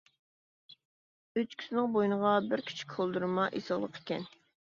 ئۆچكىسىنىڭ 1.39 1.89
بوينىغا 1.97 2.33
بىر 2.47 2.65
كىچىك 2.71 2.97
كولدۇرما 2.97 3.45
ئېسىقلىق 3.61 4.03
ئىكەن. 4.03 4.29